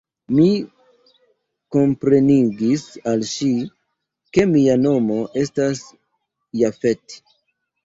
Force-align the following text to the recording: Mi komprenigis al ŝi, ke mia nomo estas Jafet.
Mi 0.35 0.45
komprenigis 1.75 2.87
al 3.13 3.27
ŝi, 3.33 3.51
ke 4.39 4.49
mia 4.55 4.81
nomo 4.89 5.21
estas 5.45 5.85
Jafet. 6.65 7.21